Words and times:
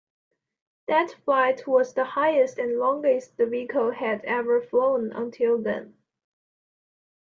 That 0.87 1.11
flight 1.25 1.67
was 1.67 1.93
the 1.93 2.03
highest 2.05 2.57
and 2.57 2.79
longest 2.79 3.37
the 3.37 3.45
vehicle 3.45 3.91
had 3.91 4.25
ever 4.25 4.59
flown 4.59 5.11
until 5.11 5.59
then. 5.61 5.95